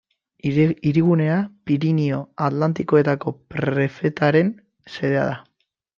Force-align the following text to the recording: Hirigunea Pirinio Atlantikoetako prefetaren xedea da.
Hirigunea 0.51 1.35
Pirinio 1.67 2.17
Atlantikoetako 2.47 3.35
prefetaren 3.57 4.51
xedea 4.97 5.29
da. 5.33 5.41